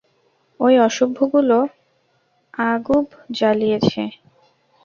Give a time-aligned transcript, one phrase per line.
[0.59, 1.59] ঐ অসভ্য গুলো
[2.67, 3.05] আগুব
[3.37, 4.01] জ্বালিয়েছে।